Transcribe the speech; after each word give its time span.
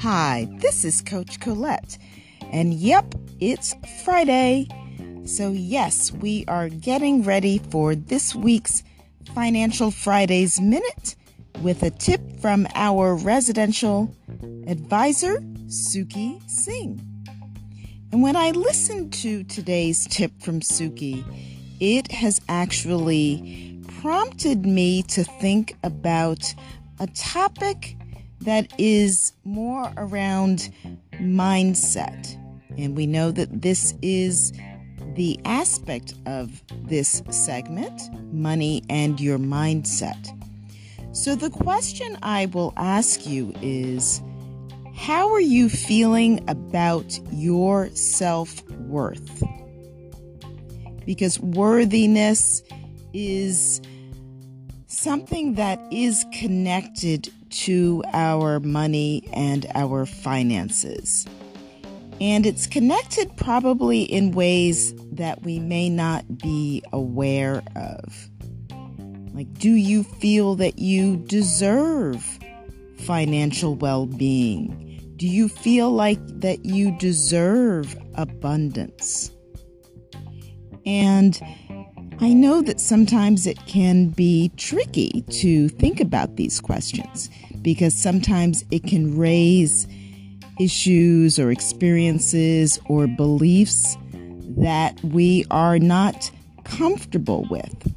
Hi, 0.00 0.48
this 0.60 0.86
is 0.86 1.02
Coach 1.02 1.40
Colette. 1.40 1.98
And 2.50 2.72
yep, 2.72 3.14
it's 3.38 3.74
Friday. 4.02 4.66
So, 5.26 5.52
yes, 5.52 6.10
we 6.10 6.46
are 6.48 6.70
getting 6.70 7.22
ready 7.22 7.58
for 7.58 7.94
this 7.94 8.34
week's 8.34 8.82
Financial 9.34 9.90
Fridays 9.90 10.58
Minute 10.58 11.16
with 11.60 11.82
a 11.82 11.90
tip 11.90 12.40
from 12.40 12.66
our 12.74 13.14
residential 13.14 14.14
advisor, 14.66 15.40
Suki 15.66 16.40
Singh. 16.48 16.98
And 18.10 18.22
when 18.22 18.36
I 18.36 18.52
listened 18.52 19.12
to 19.14 19.44
today's 19.44 20.06
tip 20.06 20.32
from 20.40 20.60
Suki, 20.60 21.22
it 21.78 22.10
has 22.10 22.40
actually 22.48 23.69
prompted 24.00 24.64
me 24.64 25.02
to 25.02 25.22
think 25.22 25.76
about 25.84 26.54
a 27.00 27.06
topic 27.08 27.96
that 28.40 28.72
is 28.78 29.34
more 29.44 29.92
around 29.98 30.72
mindset. 31.14 32.34
And 32.78 32.96
we 32.96 33.06
know 33.06 33.30
that 33.30 33.60
this 33.60 33.94
is 34.00 34.52
the 35.16 35.38
aspect 35.44 36.14
of 36.24 36.62
this 36.84 37.22
segment 37.28 38.00
money 38.32 38.82
and 38.88 39.20
your 39.20 39.38
mindset. 39.38 40.34
So, 41.12 41.34
the 41.34 41.50
question 41.50 42.16
I 42.22 42.46
will 42.46 42.72
ask 42.78 43.26
you 43.26 43.52
is 43.60 44.22
How 44.94 45.30
are 45.30 45.40
you 45.40 45.68
feeling 45.68 46.42
about 46.48 47.18
your 47.32 47.90
self 47.90 48.66
worth? 48.70 49.42
Because 51.04 51.38
worthiness 51.40 52.62
is 53.12 53.82
something 55.00 55.54
that 55.54 55.80
is 55.90 56.26
connected 56.32 57.30
to 57.48 58.04
our 58.12 58.60
money 58.60 59.26
and 59.32 59.66
our 59.74 60.04
finances. 60.04 61.26
And 62.20 62.44
it's 62.44 62.66
connected 62.66 63.34
probably 63.36 64.02
in 64.02 64.32
ways 64.32 64.94
that 65.12 65.42
we 65.42 65.58
may 65.58 65.88
not 65.88 66.38
be 66.38 66.82
aware 66.92 67.62
of. 67.76 68.28
Like, 69.32 69.52
do 69.54 69.70
you 69.70 70.02
feel 70.02 70.54
that 70.56 70.78
you 70.78 71.16
deserve 71.16 72.38
financial 72.98 73.76
well 73.76 74.04
being? 74.04 75.14
Do 75.16 75.26
you 75.26 75.48
feel 75.48 75.90
like 75.90 76.20
that 76.40 76.66
you 76.66 76.96
deserve 76.98 77.96
abundance? 78.16 79.30
And 80.84 81.40
I 82.22 82.34
know 82.34 82.60
that 82.60 82.80
sometimes 82.80 83.46
it 83.46 83.64
can 83.66 84.08
be 84.08 84.52
tricky 84.58 85.24
to 85.30 85.70
think 85.70 86.00
about 86.00 86.36
these 86.36 86.60
questions 86.60 87.30
because 87.62 87.94
sometimes 87.94 88.62
it 88.70 88.84
can 88.84 89.16
raise 89.16 89.86
issues 90.60 91.38
or 91.38 91.50
experiences 91.50 92.78
or 92.90 93.06
beliefs 93.06 93.96
that 94.58 95.02
we 95.02 95.46
are 95.50 95.78
not 95.78 96.30
comfortable 96.64 97.46
with. 97.50 97.94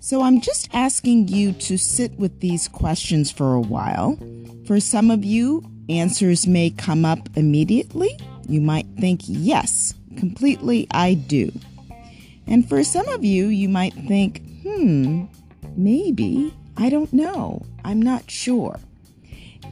So 0.00 0.20
I'm 0.20 0.42
just 0.42 0.68
asking 0.74 1.28
you 1.28 1.52
to 1.52 1.78
sit 1.78 2.12
with 2.18 2.40
these 2.40 2.68
questions 2.68 3.32
for 3.32 3.54
a 3.54 3.60
while. 3.60 4.18
For 4.66 4.78
some 4.78 5.10
of 5.10 5.24
you, 5.24 5.64
answers 5.88 6.46
may 6.46 6.68
come 6.68 7.06
up 7.06 7.30
immediately. 7.34 8.18
You 8.46 8.60
might 8.60 8.86
think, 9.00 9.22
yes, 9.24 9.94
completely, 10.18 10.86
I 10.90 11.14
do. 11.14 11.50
And 12.46 12.68
for 12.68 12.84
some 12.84 13.08
of 13.08 13.24
you, 13.24 13.46
you 13.46 13.68
might 13.68 13.94
think, 13.94 14.42
hmm, 14.62 15.24
maybe, 15.76 16.54
I 16.76 16.88
don't 16.90 17.12
know, 17.12 17.64
I'm 17.84 18.00
not 18.00 18.30
sure. 18.30 18.78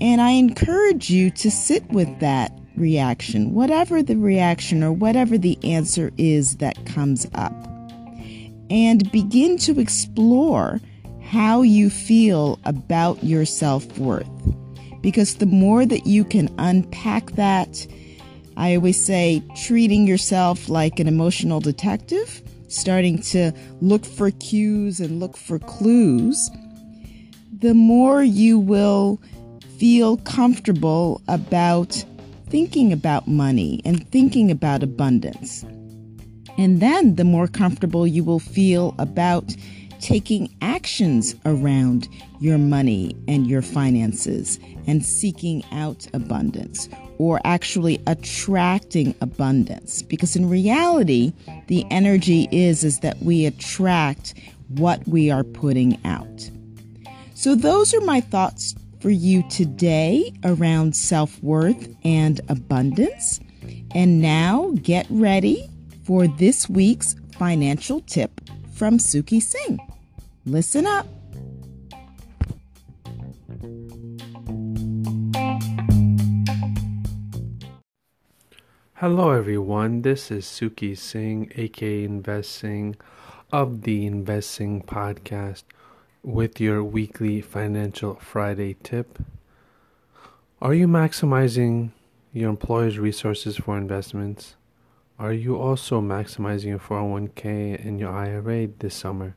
And 0.00 0.20
I 0.20 0.30
encourage 0.30 1.10
you 1.10 1.30
to 1.30 1.50
sit 1.50 1.88
with 1.90 2.20
that 2.20 2.58
reaction, 2.76 3.54
whatever 3.54 4.02
the 4.02 4.16
reaction 4.16 4.82
or 4.82 4.92
whatever 4.92 5.36
the 5.36 5.58
answer 5.62 6.10
is 6.16 6.56
that 6.56 6.86
comes 6.86 7.26
up, 7.34 7.52
and 8.70 9.10
begin 9.12 9.58
to 9.58 9.78
explore 9.78 10.80
how 11.22 11.62
you 11.62 11.90
feel 11.90 12.58
about 12.64 13.22
your 13.22 13.44
self 13.44 13.98
worth. 13.98 14.28
Because 15.00 15.36
the 15.36 15.46
more 15.46 15.84
that 15.84 16.06
you 16.06 16.24
can 16.24 16.54
unpack 16.58 17.32
that, 17.32 17.86
I 18.56 18.76
always 18.76 19.02
say 19.02 19.42
treating 19.56 20.06
yourself 20.06 20.68
like 20.68 21.00
an 21.00 21.08
emotional 21.08 21.60
detective, 21.60 22.42
starting 22.72 23.20
to 23.22 23.52
look 23.80 24.04
for 24.04 24.30
cues 24.30 25.00
and 25.00 25.20
look 25.20 25.36
for 25.36 25.58
clues, 25.58 26.50
the 27.58 27.74
more 27.74 28.22
you 28.22 28.58
will 28.58 29.20
feel 29.78 30.16
comfortable 30.18 31.20
about 31.28 32.04
thinking 32.48 32.92
about 32.92 33.26
money 33.28 33.80
and 33.84 34.08
thinking 34.10 34.50
about 34.50 34.82
abundance. 34.82 35.64
And 36.58 36.80
then 36.80 37.16
the 37.16 37.24
more 37.24 37.48
comfortable 37.48 38.06
you 38.06 38.24
will 38.24 38.38
feel 38.38 38.94
about 38.98 39.56
taking 40.02 40.54
actions 40.60 41.34
around 41.46 42.08
your 42.40 42.58
money 42.58 43.16
and 43.28 43.46
your 43.46 43.62
finances 43.62 44.58
and 44.86 45.06
seeking 45.06 45.64
out 45.70 46.06
abundance 46.12 46.88
or 47.18 47.40
actually 47.44 48.02
attracting 48.08 49.14
abundance. 49.20 50.02
Because 50.02 50.34
in 50.34 50.50
reality 50.50 51.32
the 51.68 51.86
energy 51.90 52.48
is 52.50 52.82
is 52.82 52.98
that 52.98 53.22
we 53.22 53.46
attract 53.46 54.34
what 54.68 55.06
we 55.06 55.30
are 55.30 55.44
putting 55.44 55.98
out. 56.04 56.50
So 57.34 57.54
those 57.54 57.94
are 57.94 58.00
my 58.00 58.20
thoughts 58.20 58.74
for 59.00 59.10
you 59.10 59.48
today 59.48 60.32
around 60.44 60.96
self-worth 60.96 61.94
and 62.04 62.40
abundance. 62.48 63.40
And 63.94 64.20
now 64.20 64.72
get 64.82 65.06
ready 65.10 65.68
for 66.04 66.26
this 66.26 66.68
week's 66.68 67.14
financial 67.38 68.00
tip 68.00 68.40
from 68.74 68.98
Suki 68.98 69.40
Singh 69.40 69.78
listen 70.44 70.86
up 70.86 71.06
Hello, 78.94 79.32
everyone. 79.32 80.02
This 80.02 80.30
is 80.30 80.46
Suki 80.46 80.96
Singh, 80.96 81.50
aka 81.56 82.06
InvestSingh, 82.06 82.94
of 83.50 83.82
the 83.82 84.08
InvestSingh 84.08 84.84
Podcast, 84.84 85.64
with 86.22 86.60
your 86.60 86.84
weekly 86.84 87.40
Financial 87.40 88.14
Friday 88.14 88.76
tip. 88.84 89.18
Are 90.60 90.72
you 90.72 90.86
maximizing 90.86 91.90
your 92.32 92.50
employer's 92.50 93.00
resources 93.00 93.56
for 93.56 93.76
investments? 93.76 94.54
Are 95.18 95.32
you 95.32 95.56
also 95.56 96.00
maximizing 96.00 96.66
your 96.66 96.78
401k 96.78 97.84
and 97.84 97.98
your 97.98 98.10
IRA 98.10 98.68
this 98.68 98.94
summer? 98.94 99.34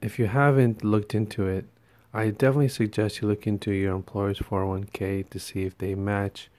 If 0.00 0.18
you 0.18 0.26
haven't 0.26 0.84
looked 0.84 1.14
into 1.14 1.46
it, 1.46 1.64
I 2.12 2.30
definitely 2.30 2.68
suggest 2.68 3.20
you 3.20 3.28
look 3.28 3.46
into 3.46 3.72
your 3.72 3.94
employer's 3.94 4.38
401k 4.38 5.28
to 5.30 5.38
see 5.38 5.64
if 5.64 5.76
they 5.78 5.94
match 5.94 6.50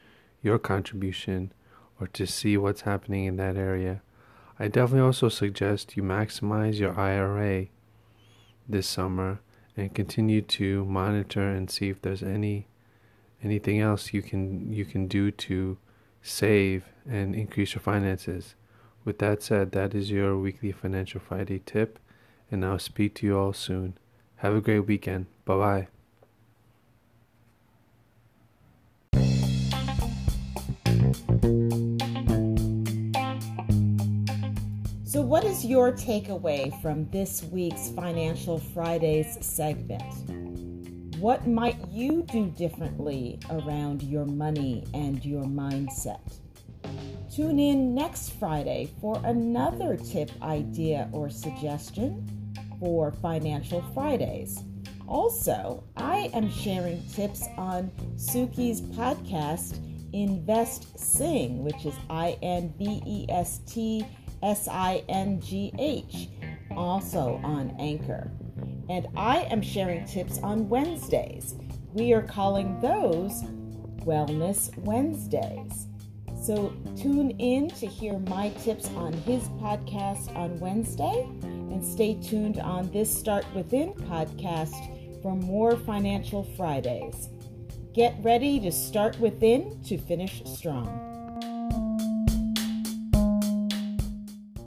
your 0.41 0.57
contribution 0.59 1.51
or 1.99 2.07
to 2.07 2.25
see 2.25 2.57
what's 2.57 2.81
happening 2.81 3.25
in 3.25 3.37
that 3.37 3.55
area. 3.55 4.01
I 4.59 4.67
definitely 4.67 5.05
also 5.05 5.29
suggest 5.29 5.95
you 5.95 6.03
maximize 6.03 6.79
your 6.79 6.99
IRA 6.99 7.67
this 8.67 8.87
summer 8.87 9.39
and 9.75 9.93
continue 9.93 10.41
to 10.41 10.83
monitor 10.85 11.47
and 11.47 11.69
see 11.69 11.89
if 11.89 12.01
there's 12.01 12.23
any 12.23 12.67
anything 13.43 13.79
else 13.79 14.13
you 14.13 14.23
can 14.23 14.73
you 14.73 14.83
can 14.83 15.07
do 15.07 15.29
to 15.29 15.77
save 16.23 16.85
and 17.07 17.35
increase 17.35 17.75
your 17.75 17.81
finances. 17.81 18.55
With 19.05 19.19
that 19.19 19.43
said, 19.43 19.71
that 19.71 19.93
is 19.93 20.09
your 20.09 20.37
weekly 20.37 20.71
financial 20.71 21.19
Friday 21.19 21.61
tip 21.63 21.99
and 22.51 22.63
I'll 22.63 22.79
speak 22.79 23.15
to 23.15 23.25
you 23.25 23.37
all 23.37 23.53
soon. 23.53 23.97
Have 24.37 24.55
a 24.55 24.61
great 24.61 24.81
weekend. 24.81 25.25
Bye-bye. 25.45 25.87
So, 35.03 35.21
what 35.21 35.43
is 35.43 35.65
your 35.65 35.91
takeaway 35.91 36.79
from 36.81 37.09
this 37.09 37.43
week's 37.43 37.89
Financial 37.89 38.59
Fridays 38.59 39.37
segment? 39.41 40.03
What 41.19 41.47
might 41.47 41.77
you 41.89 42.21
do 42.21 42.45
differently 42.51 43.39
around 43.49 44.03
your 44.03 44.25
money 44.25 44.83
and 44.93 45.23
your 45.25 45.45
mindset? 45.45 46.19
Tune 47.33 47.57
in 47.57 47.95
next 47.95 48.33
Friday 48.33 48.91
for 49.01 49.19
another 49.23 49.97
tip, 49.97 50.29
idea, 50.43 51.09
or 51.11 51.29
suggestion 51.29 52.36
for 52.79 53.11
Financial 53.11 53.81
Fridays. 53.93 54.59
Also, 55.07 55.83
I 55.95 56.29
am 56.33 56.49
sharing 56.51 57.01
tips 57.09 57.43
on 57.57 57.91
Suki's 58.15 58.81
podcast, 58.81 59.79
InvestSingh, 60.13 61.59
which 61.59 61.85
is 61.85 61.93
I 62.09 62.37
N 62.41 62.73
V 62.77 63.01
E 63.05 63.25
S 63.29 63.59
T 63.65 64.05
S 64.43 64.67
I 64.67 65.03
N 65.09 65.39
G 65.41 65.71
H, 65.79 66.29
also 66.75 67.39
on 67.43 67.75
Anchor. 67.79 68.31
and 68.89 69.07
I 69.15 69.39
am 69.49 69.61
sharing 69.61 70.05
tips 70.05 70.39
on 70.39 70.69
Wednesdays. 70.69 71.55
We 71.93 72.13
are 72.13 72.21
calling 72.21 72.79
those 72.81 73.43
Wellness 74.05 74.75
Wednesdays. 74.79 75.87
So 76.41 76.73
tune 76.95 77.31
in 77.39 77.69
to 77.71 77.87
hear 77.87 78.19
my 78.19 78.49
tips 78.63 78.89
on 78.95 79.13
his 79.13 79.43
podcast 79.61 80.33
on 80.35 80.59
Wednesday 80.59 81.27
and 81.41 81.83
stay 81.83 82.13
tuned 82.15 82.59
on 82.59 82.89
this 82.91 83.13
Start 83.13 83.45
Within 83.53 83.93
podcast 83.93 85.21
for 85.21 85.35
more 85.35 85.75
Financial 85.75 86.43
Fridays. 86.55 87.29
Get 87.93 88.15
ready 88.21 88.59
to 88.59 88.71
start 88.71 89.19
within 89.19 89.81
to 89.83 89.97
finish 89.97 90.43
strong. 90.45 91.16